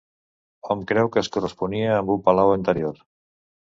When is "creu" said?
0.93-1.11